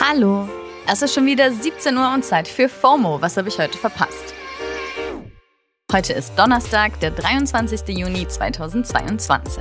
Hallo, 0.00 0.48
es 0.86 1.02
ist 1.02 1.12
schon 1.12 1.26
wieder 1.26 1.52
17 1.52 1.96
Uhr 1.96 2.14
und 2.14 2.24
Zeit 2.24 2.46
für 2.46 2.68
FOMO. 2.68 3.20
Was 3.20 3.36
habe 3.36 3.48
ich 3.48 3.58
heute 3.58 3.76
verpasst? 3.76 4.32
Heute 5.92 6.12
ist 6.12 6.38
Donnerstag, 6.38 7.00
der 7.00 7.10
23. 7.10 7.98
Juni 7.98 8.26
2022. 8.26 9.60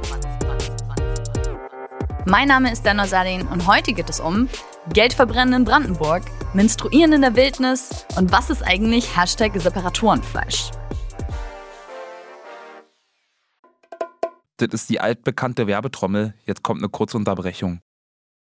Mein 2.26 2.48
Name 2.48 2.72
ist 2.72 2.86
Dana 2.86 3.08
Salin 3.08 3.48
und 3.48 3.66
heute 3.66 3.94
geht 3.94 4.12
es 4.12 4.20
um 4.20 4.48
Geld 4.94 5.14
verbrennen 5.14 5.54
in 5.54 5.66
Brandenburg, 5.66 6.24
Menstruieren 6.54 7.14
in 7.14 7.22
der 7.22 7.36
Wildnis 7.36 8.06
und 8.16 8.32
was 8.32 8.52
ist 8.52 8.62
eigentlich 8.62 9.18
Hashtag 9.18 9.60
Separatorenfleisch? 9.60 10.70
Das 14.58 14.70
ist 14.72 14.90
die 14.90 15.00
altbekannte 15.00 15.66
Werbetrommel. 15.66 16.36
Jetzt 16.46 16.62
kommt 16.64 16.82
eine 16.82 16.90
kurze 16.90 17.18
Unterbrechung. 17.18 17.82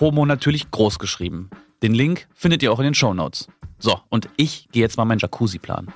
FOMO 0.00 0.24
natürlich 0.24 0.70
groß 0.70 0.98
geschrieben. 0.98 1.50
Den 1.82 1.92
Link 1.92 2.26
findet 2.34 2.62
ihr 2.62 2.72
auch 2.72 2.78
in 2.78 2.86
den 2.86 2.94
Shownotes. 2.94 3.48
So, 3.78 4.00
und 4.08 4.30
ich 4.38 4.66
gehe 4.72 4.80
jetzt 4.80 4.96
mal 4.96 5.04
meinen 5.04 5.18
Jacuzzi 5.18 5.58
planen. 5.58 5.92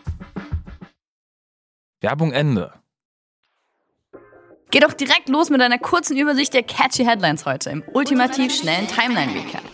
Werbung 2.02 2.32
Ende. 2.32 2.74
Geh 4.70 4.80
doch 4.80 4.92
direkt 4.92 5.30
los 5.30 5.48
mit 5.48 5.62
einer 5.62 5.78
kurzen 5.78 6.18
Übersicht 6.18 6.52
der 6.52 6.64
catchy 6.64 7.06
Headlines 7.06 7.46
heute 7.46 7.70
im 7.70 7.82
ultimativ 7.94 8.54
schnellen 8.54 8.86
Timeline 8.88 9.32
Recap. 9.32 9.64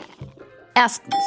Erstens. 0.76 1.24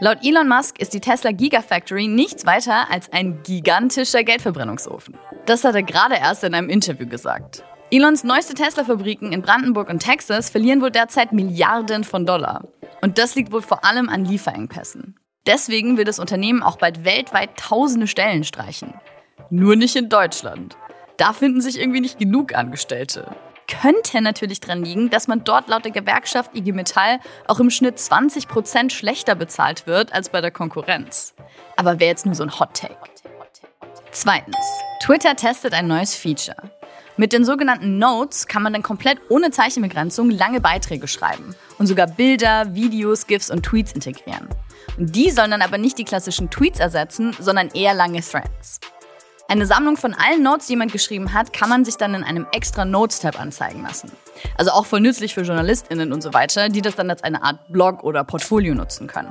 Laut 0.00 0.24
Elon 0.24 0.48
Musk 0.48 0.78
ist 0.78 0.94
die 0.94 1.00
Tesla 1.00 1.32
Gigafactory 1.32 2.08
nichts 2.08 2.46
weiter 2.46 2.90
als 2.90 3.12
ein 3.12 3.42
gigantischer 3.42 4.24
Geldverbrennungsofen. 4.24 5.18
Das 5.44 5.64
hat 5.64 5.74
er 5.74 5.82
gerade 5.82 6.14
erst 6.14 6.44
in 6.44 6.54
einem 6.54 6.70
Interview 6.70 7.06
gesagt. 7.06 7.62
Elons 7.90 8.22
neueste 8.22 8.52
Tesla-Fabriken 8.52 9.32
in 9.32 9.40
Brandenburg 9.40 9.88
und 9.88 10.00
Texas 10.00 10.50
verlieren 10.50 10.82
wohl 10.82 10.90
derzeit 10.90 11.32
Milliarden 11.32 12.04
von 12.04 12.26
Dollar. 12.26 12.64
Und 13.00 13.16
das 13.16 13.34
liegt 13.34 13.50
wohl 13.50 13.62
vor 13.62 13.82
allem 13.82 14.10
an 14.10 14.26
Lieferengpässen. 14.26 15.18
Deswegen 15.46 15.96
will 15.96 16.04
das 16.04 16.18
Unternehmen 16.18 16.62
auch 16.62 16.76
bald 16.76 17.06
weltweit 17.06 17.56
tausende 17.56 18.06
Stellen 18.06 18.44
streichen. 18.44 18.92
Nur 19.48 19.74
nicht 19.74 19.96
in 19.96 20.10
Deutschland. 20.10 20.76
Da 21.16 21.32
finden 21.32 21.62
sich 21.62 21.80
irgendwie 21.80 22.02
nicht 22.02 22.18
genug 22.18 22.54
Angestellte. 22.54 23.34
Könnte 23.66 24.20
natürlich 24.20 24.60
dran 24.60 24.84
liegen, 24.84 25.08
dass 25.08 25.26
man 25.26 25.44
dort 25.44 25.68
laut 25.68 25.86
der 25.86 25.92
Gewerkschaft 25.92 26.54
IG 26.54 26.72
Metall 26.72 27.20
auch 27.46 27.58
im 27.58 27.70
Schnitt 27.70 27.96
20% 27.96 28.90
schlechter 28.90 29.34
bezahlt 29.34 29.86
wird 29.86 30.12
als 30.12 30.28
bei 30.28 30.42
der 30.42 30.50
Konkurrenz. 30.50 31.34
Aber 31.76 32.00
wäre 32.00 32.10
jetzt 32.10 32.26
nur 32.26 32.34
so 32.34 32.42
ein 32.42 32.60
Hot 32.60 32.74
Take. 32.74 32.96
Zweitens. 34.10 34.56
Twitter 35.02 35.36
testet 35.36 35.72
ein 35.72 35.86
neues 35.86 36.14
Feature. 36.14 36.70
Mit 37.18 37.32
den 37.32 37.44
sogenannten 37.44 37.98
Notes 37.98 38.46
kann 38.46 38.62
man 38.62 38.72
dann 38.72 38.84
komplett 38.84 39.18
ohne 39.28 39.50
Zeichenbegrenzung 39.50 40.30
lange 40.30 40.60
Beiträge 40.60 41.08
schreiben 41.08 41.56
und 41.76 41.88
sogar 41.88 42.06
Bilder, 42.06 42.76
Videos, 42.76 43.26
GIFs 43.26 43.50
und 43.50 43.64
Tweets 43.64 43.90
integrieren. 43.90 44.48
Und 44.96 45.16
die 45.16 45.32
sollen 45.32 45.50
dann 45.50 45.60
aber 45.60 45.78
nicht 45.78 45.98
die 45.98 46.04
klassischen 46.04 46.48
Tweets 46.48 46.78
ersetzen, 46.78 47.34
sondern 47.40 47.70
eher 47.70 47.92
lange 47.92 48.20
Threads. 48.20 48.78
Eine 49.48 49.66
Sammlung 49.66 49.96
von 49.96 50.14
allen 50.14 50.44
Notes, 50.44 50.68
die 50.68 50.74
jemand 50.74 50.92
geschrieben 50.92 51.32
hat, 51.32 51.52
kann 51.52 51.68
man 51.68 51.84
sich 51.84 51.96
dann 51.96 52.14
in 52.14 52.22
einem 52.22 52.46
extra 52.52 52.84
Notes-Tab 52.84 53.40
anzeigen 53.40 53.82
lassen. 53.82 54.12
Also 54.56 54.70
auch 54.70 54.86
voll 54.86 55.00
nützlich 55.00 55.34
für 55.34 55.42
JournalistInnen 55.42 56.12
und 56.12 56.22
so 56.22 56.32
weiter, 56.32 56.68
die 56.68 56.82
das 56.82 56.94
dann 56.94 57.10
als 57.10 57.24
eine 57.24 57.42
Art 57.42 57.72
Blog 57.72 58.04
oder 58.04 58.22
Portfolio 58.22 58.76
nutzen 58.76 59.08
können. 59.08 59.30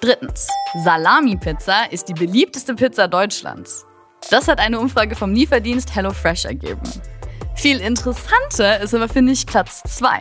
Drittens. 0.00 0.46
Salami-Pizza 0.84 1.90
ist 1.90 2.08
die 2.08 2.14
beliebteste 2.14 2.76
Pizza 2.76 3.08
Deutschlands. 3.08 3.86
Das 4.30 4.48
hat 4.48 4.58
eine 4.60 4.80
Umfrage 4.80 5.14
vom 5.16 5.34
Lieferdienst 5.34 5.94
HelloFresh 5.94 6.46
ergeben. 6.46 6.80
Viel 7.54 7.80
interessanter 7.80 8.80
ist 8.80 8.94
aber, 8.94 9.08
finde 9.08 9.32
ich, 9.32 9.46
Platz 9.46 9.82
2. 9.86 10.20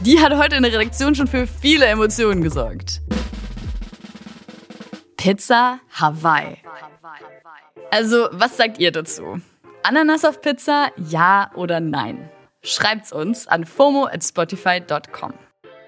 Die 0.00 0.20
hat 0.20 0.36
heute 0.36 0.56
in 0.56 0.62
der 0.62 0.72
Redaktion 0.72 1.14
schon 1.14 1.26
für 1.26 1.46
viele 1.46 1.86
Emotionen 1.86 2.42
gesorgt. 2.42 3.00
Pizza 5.16 5.78
Hawaii. 5.92 6.58
Also, 7.90 8.28
was 8.32 8.56
sagt 8.56 8.78
ihr 8.78 8.90
dazu? 8.90 9.40
Ananas 9.82 10.24
auf 10.24 10.40
Pizza, 10.40 10.88
ja 10.96 11.50
oder 11.54 11.80
nein? 11.80 12.28
Schreibt's 12.62 13.12
uns 13.12 13.46
an 13.48 13.64
fomo 13.64 14.06
at 14.06 14.24
spotify.com. 14.24 15.34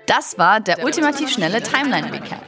Das 0.07 0.37
war 0.39 0.61
der 0.61 0.85
ultimativ 0.85 1.31
schnelle 1.33 1.63
Timeline-Recap. 1.63 2.44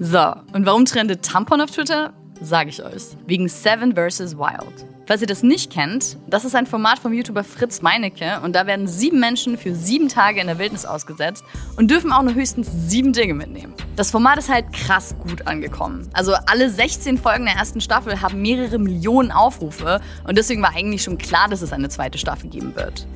So, 0.00 0.32
und 0.52 0.64
warum 0.64 0.84
trendet 0.84 1.24
Tampon 1.24 1.60
auf 1.60 1.72
Twitter? 1.72 2.12
Sage 2.40 2.70
ich 2.70 2.84
euch. 2.84 3.02
Wegen 3.26 3.48
Seven 3.48 3.96
vs. 3.96 4.38
Wild. 4.38 4.86
Falls 5.08 5.22
ihr 5.22 5.26
das 5.26 5.42
nicht 5.42 5.72
kennt, 5.72 6.18
das 6.28 6.44
ist 6.44 6.54
ein 6.54 6.66
Format 6.66 7.00
vom 7.00 7.12
YouTuber 7.12 7.42
Fritz 7.42 7.82
Meinecke 7.82 8.40
und 8.44 8.54
da 8.54 8.66
werden 8.66 8.86
sieben 8.86 9.18
Menschen 9.18 9.58
für 9.58 9.74
sieben 9.74 10.08
Tage 10.08 10.40
in 10.40 10.46
der 10.46 10.58
Wildnis 10.58 10.84
ausgesetzt 10.84 11.42
und 11.76 11.90
dürfen 11.90 12.12
auch 12.12 12.22
nur 12.22 12.34
höchstens 12.34 12.68
sieben 12.70 13.12
Dinge 13.12 13.34
mitnehmen. 13.34 13.72
Das 13.96 14.12
Format 14.12 14.38
ist 14.38 14.50
halt 14.50 14.72
krass 14.72 15.16
gut 15.26 15.48
angekommen. 15.48 16.08
Also 16.12 16.34
alle 16.46 16.70
16 16.70 17.18
Folgen 17.18 17.46
der 17.46 17.54
ersten 17.54 17.80
Staffel 17.80 18.20
haben 18.20 18.40
mehrere 18.40 18.78
Millionen 18.78 19.32
Aufrufe 19.32 20.00
und 20.24 20.38
deswegen 20.38 20.62
war 20.62 20.76
eigentlich 20.76 21.02
schon 21.02 21.18
klar, 21.18 21.48
dass 21.48 21.62
es 21.62 21.72
eine 21.72 21.88
zweite 21.88 22.18
Staffel 22.18 22.50
geben 22.50 22.76
wird. 22.76 23.06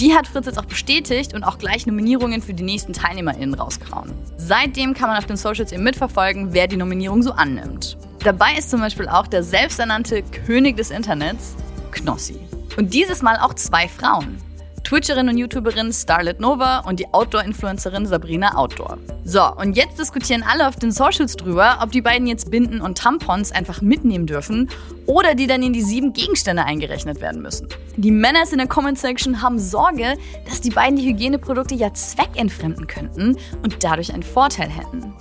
Die 0.00 0.14
hat 0.14 0.26
Fritz 0.26 0.46
jetzt 0.46 0.58
auch 0.58 0.64
bestätigt 0.64 1.34
und 1.34 1.44
auch 1.44 1.58
gleich 1.58 1.86
Nominierungen 1.86 2.40
für 2.40 2.54
die 2.54 2.62
nächsten 2.62 2.94
TeilnehmerInnen 2.94 3.52
rausgehauen. 3.52 4.10
Seitdem 4.38 4.94
kann 4.94 5.10
man 5.10 5.18
auf 5.18 5.26
den 5.26 5.36
Socials 5.36 5.72
eben 5.72 5.82
mitverfolgen, 5.82 6.54
wer 6.54 6.66
die 6.68 6.78
Nominierung 6.78 7.22
so 7.22 7.32
annimmt. 7.32 7.98
Dabei 8.20 8.54
ist 8.56 8.70
zum 8.70 8.80
Beispiel 8.80 9.08
auch 9.08 9.26
der 9.26 9.42
selbsternannte 9.42 10.22
König 10.22 10.78
des 10.78 10.90
Internets, 10.90 11.54
Knossi. 11.90 12.40
Und 12.78 12.94
dieses 12.94 13.20
Mal 13.20 13.36
auch 13.42 13.52
zwei 13.52 13.88
Frauen. 13.88 14.38
Twitcherin 14.84 15.28
und 15.28 15.38
YouTuberin 15.38 15.92
Starlet 15.92 16.40
Nova 16.40 16.80
und 16.80 17.00
die 17.00 17.06
Outdoor-Influencerin 17.12 18.06
Sabrina 18.06 18.56
Outdoor. 18.56 18.98
So, 19.24 19.54
und 19.56 19.76
jetzt 19.76 19.98
diskutieren 19.98 20.42
alle 20.42 20.66
auf 20.66 20.76
den 20.76 20.92
Socials 20.92 21.36
drüber, 21.36 21.78
ob 21.82 21.92
die 21.92 22.02
beiden 22.02 22.26
jetzt 22.26 22.50
Binden 22.50 22.80
und 22.80 22.98
Tampons 22.98 23.52
einfach 23.52 23.82
mitnehmen 23.82 24.26
dürfen 24.26 24.68
oder 25.06 25.34
die 25.34 25.46
dann 25.46 25.62
in 25.62 25.72
die 25.72 25.82
sieben 25.82 26.12
Gegenstände 26.12 26.64
eingerechnet 26.64 27.20
werden 27.20 27.42
müssen. 27.42 27.68
Die 27.96 28.10
Männer 28.10 28.42
in 28.50 28.58
der 28.58 28.66
Comment-Section 28.66 29.42
haben 29.42 29.58
Sorge, 29.58 30.16
dass 30.48 30.60
die 30.60 30.70
beiden 30.70 30.96
die 30.96 31.06
Hygieneprodukte 31.06 31.74
ja 31.74 31.92
zweckentfremden 31.92 32.86
könnten 32.86 33.36
und 33.62 33.84
dadurch 33.84 34.12
einen 34.12 34.22
Vorteil 34.22 34.68
hätten. 34.68 35.14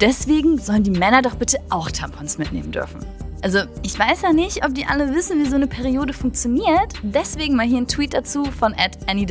Deswegen 0.00 0.58
sollen 0.58 0.82
die 0.82 0.90
Männer 0.90 1.22
doch 1.22 1.36
bitte 1.36 1.58
auch 1.70 1.90
Tampons 1.90 2.38
mitnehmen 2.38 2.72
dürfen. 2.72 2.98
Also, 3.44 3.58
ich 3.82 3.98
weiß 3.98 4.22
ja 4.22 4.32
nicht, 4.32 4.64
ob 4.64 4.74
die 4.74 4.86
alle 4.86 5.14
wissen, 5.14 5.38
wie 5.38 5.46
so 5.46 5.56
eine 5.56 5.66
Periode 5.66 6.14
funktioniert. 6.14 6.94
Deswegen 7.02 7.56
mal 7.56 7.66
hier 7.66 7.76
ein 7.76 7.86
Tweet 7.86 8.14
dazu 8.14 8.46
von 8.46 8.74
Annie. 9.06 9.26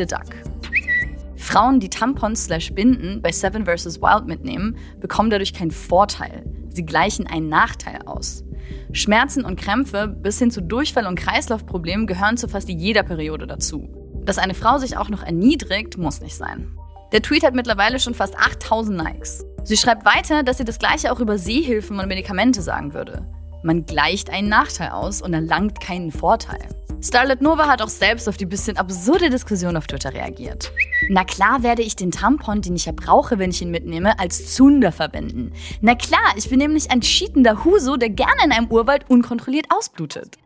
Frauen, 1.35 1.79
die 1.79 1.89
Tampons 1.89 2.45
slash 2.45 2.75
Binden 2.75 3.23
bei 3.23 3.31
Seven 3.31 3.65
vs. 3.65 4.03
Wild 4.03 4.27
mitnehmen, 4.27 4.77
bekommen 4.99 5.31
dadurch 5.31 5.51
keinen 5.51 5.71
Vorteil. 5.71 6.43
Sie 6.69 6.85
gleichen 6.85 7.25
einen 7.25 7.49
Nachteil 7.49 8.03
aus. 8.05 8.43
Schmerzen 8.91 9.43
und 9.45 9.59
Krämpfe 9.59 10.07
bis 10.07 10.37
hin 10.37 10.51
zu 10.51 10.61
Durchfall 10.61 11.07
und 11.07 11.15
Kreislaufproblemen 11.15 12.05
gehören 12.05 12.37
zu 12.37 12.47
fast 12.47 12.69
jeder 12.69 13.01
Periode 13.01 13.47
dazu. 13.47 13.89
Dass 14.25 14.37
eine 14.37 14.53
Frau 14.53 14.77
sich 14.77 14.95
auch 14.95 15.09
noch 15.09 15.23
erniedrigt, 15.23 15.97
muss 15.97 16.21
nicht 16.21 16.35
sein. 16.35 16.77
Der 17.13 17.23
Tweet 17.23 17.43
hat 17.43 17.55
mittlerweile 17.55 17.99
schon 17.99 18.13
fast 18.13 18.37
8000 18.37 18.95
Likes. 18.95 19.43
Sie 19.63 19.75
schreibt 19.75 20.05
weiter, 20.05 20.43
dass 20.43 20.59
sie 20.59 20.65
das 20.65 20.77
gleiche 20.77 21.11
auch 21.11 21.19
über 21.19 21.39
Sehhilfen 21.39 21.99
und 21.99 22.07
Medikamente 22.07 22.61
sagen 22.61 22.93
würde. 22.93 23.27
Man 23.63 23.85
gleicht 23.85 24.29
einen 24.29 24.49
Nachteil 24.49 24.89
aus 24.89 25.21
und 25.21 25.33
erlangt 25.33 25.79
keinen 25.79 26.11
Vorteil. 26.11 26.67
Starlet 27.01 27.41
Nova 27.41 27.67
hat 27.67 27.81
auch 27.81 27.89
selbst 27.89 28.29
auf 28.29 28.37
die 28.37 28.45
bisschen 28.45 28.77
absurde 28.77 29.29
Diskussion 29.29 29.75
auf 29.75 29.87
Twitter 29.87 30.13
reagiert. 30.13 30.71
Na 31.09 31.25
klar 31.25 31.63
werde 31.63 31.81
ich 31.81 31.95
den 31.95 32.11
Tampon, 32.11 32.61
den 32.61 32.75
ich 32.75 32.85
ja 32.85 32.93
brauche, 32.93 33.39
wenn 33.39 33.49
ich 33.49 33.61
ihn 33.61 33.71
mitnehme, 33.71 34.19
als 34.19 34.53
Zunder 34.53 34.91
verwenden. 34.91 35.51
Na 35.81 35.95
klar, 35.95 36.33
ich 36.37 36.49
bin 36.49 36.59
nämlich 36.59 36.91
ein 36.91 37.01
cheatender 37.01 37.65
Huso, 37.65 37.97
der 37.97 38.09
gerne 38.09 38.45
in 38.45 38.51
einem 38.51 38.71
Urwald 38.71 39.09
unkontrolliert 39.09 39.65
ausblutet. 39.69 40.37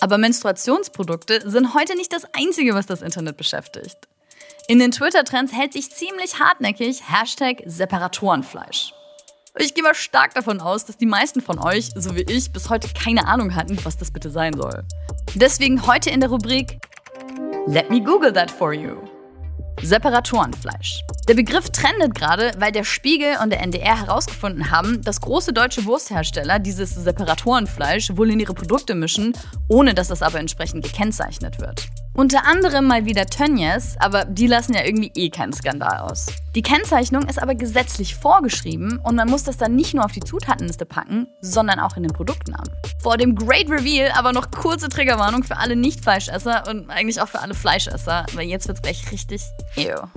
Aber 0.00 0.18
Menstruationsprodukte 0.18 1.48
sind 1.48 1.74
heute 1.74 1.96
nicht 1.96 2.12
das 2.12 2.26
Einzige, 2.34 2.74
was 2.74 2.86
das 2.86 3.02
Internet 3.02 3.36
beschäftigt. 3.36 3.98
In 4.68 4.78
den 4.78 4.90
Twitter-Trends 4.90 5.52
hält 5.52 5.72
sich 5.72 5.90
ziemlich 5.90 6.40
hartnäckig 6.40 7.02
Hashtag 7.08 7.62
Separatorenfleisch. 7.66 8.92
Ich 9.60 9.74
gehe 9.74 9.82
mal 9.82 9.94
stark 9.94 10.34
davon 10.34 10.60
aus, 10.60 10.84
dass 10.84 10.96
die 10.96 11.06
meisten 11.06 11.40
von 11.40 11.58
euch, 11.58 11.90
so 11.96 12.14
wie 12.14 12.22
ich, 12.22 12.52
bis 12.52 12.70
heute 12.70 12.88
keine 12.94 13.26
Ahnung 13.26 13.56
hatten, 13.56 13.76
was 13.84 13.96
das 13.96 14.12
bitte 14.12 14.30
sein 14.30 14.54
soll. 14.56 14.84
Deswegen 15.34 15.84
heute 15.84 16.10
in 16.10 16.20
der 16.20 16.30
Rubrik 16.30 16.78
Let 17.66 17.90
me 17.90 18.00
Google 18.00 18.32
that 18.32 18.50
for 18.52 18.72
you. 18.72 18.96
Separatorenfleisch. 19.82 21.00
Der 21.28 21.34
Begriff 21.34 21.68
trendet 21.68 22.14
gerade, 22.14 22.52
weil 22.56 22.72
der 22.72 22.84
Spiegel 22.84 23.36
und 23.42 23.50
der 23.50 23.60
NDR 23.60 23.98
herausgefunden 23.98 24.70
haben, 24.70 25.02
dass 25.02 25.20
große 25.20 25.52
deutsche 25.52 25.84
Wursthersteller 25.84 26.58
dieses 26.58 26.94
Separatorenfleisch 26.94 28.16
wohl 28.16 28.30
in 28.30 28.40
ihre 28.40 28.54
Produkte 28.54 28.94
mischen, 28.94 29.34
ohne 29.68 29.92
dass 29.92 30.08
das 30.08 30.22
aber 30.22 30.40
entsprechend 30.40 30.86
gekennzeichnet 30.86 31.60
wird. 31.60 31.86
Unter 32.14 32.46
anderem 32.46 32.86
mal 32.86 33.04
wieder 33.04 33.26
Tönnies, 33.26 33.96
aber 34.00 34.24
die 34.24 34.46
lassen 34.46 34.72
ja 34.72 34.84
irgendwie 34.84 35.12
eh 35.16 35.28
keinen 35.28 35.52
Skandal 35.52 35.98
aus. 35.98 36.28
Die 36.54 36.62
Kennzeichnung 36.62 37.28
ist 37.28 37.40
aber 37.42 37.54
gesetzlich 37.54 38.14
vorgeschrieben 38.14 38.98
und 39.04 39.14
man 39.14 39.28
muss 39.28 39.44
das 39.44 39.58
dann 39.58 39.76
nicht 39.76 39.92
nur 39.92 40.06
auf 40.06 40.12
die 40.12 40.20
Zutatenliste 40.20 40.86
packen, 40.86 41.26
sondern 41.42 41.78
auch 41.78 41.98
in 41.98 42.04
den 42.04 42.12
Produktnamen. 42.14 42.70
Vor 43.02 43.18
dem 43.18 43.34
Great 43.34 43.68
Reveal 43.68 44.12
aber 44.16 44.32
noch 44.32 44.50
kurze 44.50 44.88
Triggerwarnung 44.88 45.42
für 45.42 45.58
alle 45.58 45.76
Nicht-Fleischesser 45.76 46.64
und 46.70 46.88
eigentlich 46.88 47.20
auch 47.20 47.28
für 47.28 47.40
alle 47.40 47.54
Fleischesser, 47.54 48.24
weil 48.32 48.48
jetzt 48.48 48.66
wird's 48.66 48.80
gleich 48.80 49.12
richtig 49.12 49.42
ew. 49.76 50.08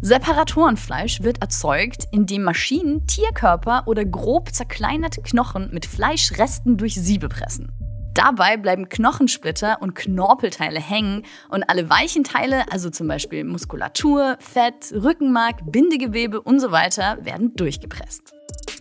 Separatorenfleisch 0.00 1.22
wird 1.22 1.42
erzeugt, 1.42 2.04
indem 2.12 2.44
Maschinen 2.44 3.06
Tierkörper 3.08 3.82
oder 3.86 4.04
grob 4.04 4.54
zerkleinerte 4.54 5.22
Knochen 5.22 5.70
mit 5.72 5.86
Fleischresten 5.86 6.76
durch 6.76 6.94
Siebe 6.94 7.28
pressen. 7.28 7.72
Dabei 8.14 8.56
bleiben 8.56 8.88
Knochensplitter 8.88 9.78
und 9.80 9.96
Knorpelteile 9.96 10.80
hängen 10.80 11.24
und 11.48 11.64
alle 11.64 11.90
weichen 11.90 12.22
Teile, 12.22 12.70
also 12.70 12.90
zum 12.90 13.08
Beispiel 13.08 13.42
Muskulatur, 13.42 14.36
Fett, 14.38 14.92
Rückenmark, 14.92 15.56
Bindegewebe 15.70 16.40
und 16.40 16.60
so 16.60 16.70
weiter, 16.70 17.18
werden 17.22 17.54
durchgepresst. 17.56 18.32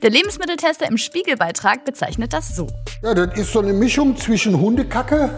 Der 0.04 0.12
Lebensmitteltester 0.12 0.88
im 0.88 0.98
Spiegelbeitrag 0.98 1.84
bezeichnet 1.84 2.32
das 2.34 2.56
so. 2.56 2.68
Ja, 3.02 3.16
das 3.16 3.38
ist 3.38 3.54
so 3.54 3.60
eine 3.60 3.74
Mischung 3.74 4.16
zwischen 4.18 4.60
Hundekacke 4.60 5.32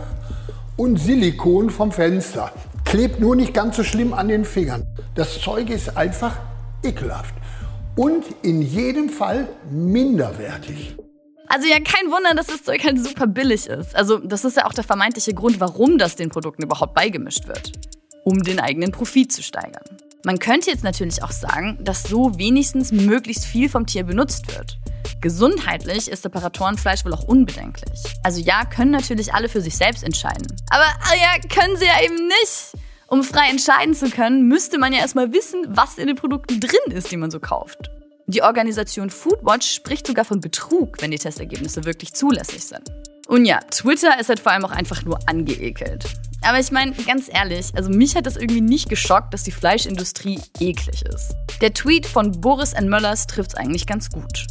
und 0.75 0.97
Silikon 0.97 1.69
vom 1.69 1.91
Fenster. 1.91 2.51
Klebt 2.89 3.19
nur 3.19 3.35
nicht 3.35 3.53
ganz 3.53 3.77
so 3.77 3.83
schlimm 3.83 4.13
an 4.15 4.29
den 4.29 4.43
Fingern. 4.43 4.83
Das 5.13 5.39
Zeug 5.39 5.69
ist 5.69 5.95
einfach 5.95 6.39
ekelhaft. 6.83 7.35
Und 7.95 8.25
in 8.41 8.63
jedem 8.63 9.09
Fall 9.09 9.47
minderwertig. 9.69 10.95
Also 11.47 11.67
ja, 11.67 11.75
kein 11.75 12.09
Wunder, 12.09 12.33
dass 12.33 12.47
das 12.47 12.63
Zeug 12.63 12.83
halt 12.83 12.97
super 12.97 13.27
billig 13.27 13.67
ist. 13.67 13.95
Also 13.95 14.17
das 14.17 14.43
ist 14.43 14.57
ja 14.57 14.65
auch 14.65 14.73
der 14.73 14.83
vermeintliche 14.83 15.35
Grund, 15.35 15.59
warum 15.59 15.99
das 15.99 16.15
den 16.15 16.29
Produkten 16.29 16.63
überhaupt 16.63 16.95
beigemischt 16.95 17.47
wird. 17.47 17.73
Um 18.23 18.41
den 18.41 18.59
eigenen 18.59 18.91
Profit 18.91 19.31
zu 19.31 19.43
steigern. 19.43 19.83
Man 20.25 20.39
könnte 20.39 20.71
jetzt 20.71 20.83
natürlich 20.83 21.21
auch 21.21 21.31
sagen, 21.31 21.77
dass 21.83 22.01
so 22.01 22.39
wenigstens 22.39 22.91
möglichst 22.91 23.45
viel 23.45 23.69
vom 23.69 23.85
Tier 23.85 24.03
benutzt 24.03 24.47
wird. 24.57 24.79
Gesundheitlich 25.21 26.09
ist 26.09 26.23
Separatorenfleisch 26.23 27.05
wohl 27.05 27.13
auch 27.13 27.23
unbedenklich. 27.23 27.99
Also 28.23 28.41
ja, 28.41 28.65
können 28.65 28.91
natürlich 28.91 29.33
alle 29.33 29.49
für 29.49 29.61
sich 29.61 29.75
selbst 29.75 30.03
entscheiden. 30.03 30.47
Aber 30.69 30.85
ja, 31.15 31.39
können 31.53 31.75
sie 31.77 31.85
ja 31.85 32.03
eben 32.03 32.27
nicht. 32.27 32.73
Um 33.07 33.23
frei 33.23 33.49
entscheiden 33.49 33.95
zu 33.95 34.09
können, 34.09 34.47
müsste 34.47 34.77
man 34.77 34.93
ja 34.93 34.99
erstmal 34.99 35.33
wissen, 35.33 35.65
was 35.67 35.97
in 35.97 36.07
den 36.07 36.15
Produkten 36.15 36.59
drin 36.59 36.91
ist, 36.91 37.11
die 37.11 37.17
man 37.17 37.31
so 37.31 37.39
kauft. 37.39 37.89
Die 38.27 38.43
Organisation 38.43 39.09
Foodwatch 39.09 39.67
spricht 39.67 40.05
sogar 40.05 40.25
von 40.25 40.39
Betrug, 40.39 41.01
wenn 41.01 41.09
die 41.09 41.17
Testergebnisse 41.17 41.85
wirklich 41.85 42.13
zulässig 42.13 42.63
sind. 42.63 42.83
Und 43.27 43.45
ja, 43.45 43.59
Twitter 43.71 44.19
ist 44.19 44.29
halt 44.29 44.39
vor 44.39 44.51
allem 44.51 44.65
auch 44.65 44.71
einfach 44.71 45.03
nur 45.03 45.17
angeekelt. 45.27 46.05
Aber 46.41 46.59
ich 46.59 46.71
meine, 46.71 46.93
ganz 46.93 47.29
ehrlich, 47.31 47.67
also 47.75 47.89
mich 47.89 48.15
hat 48.15 48.25
das 48.25 48.37
irgendwie 48.37 48.61
nicht 48.61 48.89
geschockt, 48.89 49.33
dass 49.33 49.43
die 49.43 49.51
Fleischindustrie 49.51 50.39
eklig 50.59 51.03
ist. 51.03 51.35
Der 51.61 51.73
Tweet 51.73 52.05
von 52.05 52.31
Boris 52.39 52.73
N. 52.73 52.89
Möllers 52.89 53.27
trifft 53.27 53.51
es 53.51 53.55
eigentlich 53.55 53.85
ganz 53.85 54.09
gut. 54.09 54.47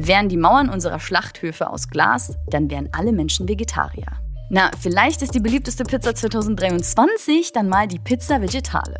Wären 0.00 0.28
die 0.28 0.36
Mauern 0.36 0.68
unserer 0.68 1.00
Schlachthöfe 1.00 1.68
aus 1.68 1.88
Glas, 1.88 2.36
dann 2.46 2.70
wären 2.70 2.88
alle 2.92 3.10
Menschen 3.10 3.48
Vegetarier. 3.48 4.06
Na, 4.48 4.70
vielleicht 4.80 5.22
ist 5.22 5.34
die 5.34 5.40
beliebteste 5.40 5.82
Pizza 5.82 6.14
2023 6.14 7.50
dann 7.52 7.68
mal 7.68 7.88
die 7.88 7.98
Pizza 7.98 8.40
Vegetale. 8.40 8.94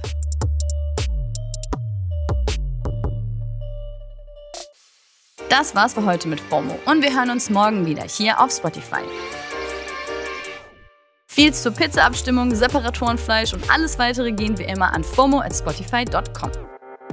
Das 5.48 5.76
war's 5.76 5.94
für 5.94 6.04
heute 6.04 6.26
mit 6.26 6.40
FOMO 6.40 6.76
und 6.86 7.00
wir 7.00 7.14
hören 7.16 7.30
uns 7.30 7.48
morgen 7.48 7.86
wieder 7.86 8.02
hier 8.02 8.40
auf 8.40 8.50
Spotify. 8.50 9.02
Feeds 11.28 11.62
zur 11.62 11.72
Pizza-Abstimmung, 11.72 12.52
Separatorenfleisch 12.52 13.54
und 13.54 13.70
alles 13.70 14.00
weitere 14.00 14.32
gehen 14.32 14.58
wie 14.58 14.64
immer 14.64 14.92
an 14.92 15.04
FOMO 15.04 15.38
at 15.38 15.54
Spotify.com. 15.54 16.50